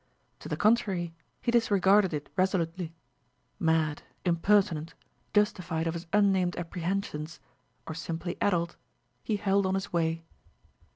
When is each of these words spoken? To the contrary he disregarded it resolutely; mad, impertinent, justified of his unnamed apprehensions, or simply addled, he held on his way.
To 0.39 0.49
the 0.49 0.57
contrary 0.57 1.13
he 1.41 1.51
disregarded 1.51 2.11
it 2.11 2.29
resolutely; 2.35 2.95
mad, 3.59 4.01
impertinent, 4.25 4.95
justified 5.31 5.85
of 5.85 5.93
his 5.93 6.07
unnamed 6.11 6.55
apprehensions, 6.55 7.39
or 7.85 7.93
simply 7.93 8.35
addled, 8.41 8.77
he 9.23 9.35
held 9.35 9.67
on 9.67 9.75
his 9.75 9.93
way. 9.93 10.23